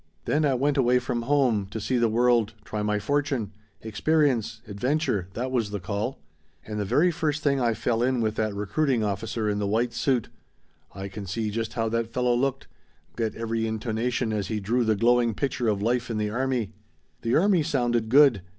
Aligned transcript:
"Then 0.25 0.45
I 0.45 0.55
went 0.55 0.77
away 0.77 0.97
from 0.97 1.21
home. 1.21 1.67
To 1.67 1.79
see 1.79 1.99
the 1.99 2.09
world. 2.09 2.55
Try 2.65 2.81
my 2.81 2.97
fortune. 2.97 3.51
Experience. 3.81 4.63
Adventure. 4.67 5.27
That 5.35 5.51
was 5.51 5.69
the 5.69 5.79
call. 5.79 6.17
"And 6.65 6.79
the 6.79 6.85
very 6.85 7.11
first 7.11 7.43
thing 7.43 7.61
I 7.61 7.75
fell 7.75 8.01
in 8.01 8.19
with 8.19 8.33
that 8.33 8.55
recruiting 8.55 9.03
officer 9.03 9.47
in 9.47 9.59
the 9.59 9.67
white 9.67 9.93
suit. 9.93 10.29
I 10.95 11.07
can 11.07 11.27
see 11.27 11.51
just 11.51 11.73
how 11.73 11.87
that 11.89 12.11
fellow 12.11 12.33
looked. 12.35 12.67
Get 13.15 13.35
every 13.35 13.67
intonation 13.67 14.33
as 14.33 14.47
he 14.47 14.59
drew 14.59 14.83
the 14.83 14.95
glowing 14.95 15.35
picture 15.35 15.67
of 15.67 15.83
life 15.83 16.09
in 16.09 16.17
the 16.17 16.31
army. 16.31 16.73
"The 17.21 17.35
army 17.35 17.61
sounded 17.61 18.09
good. 18.09 18.41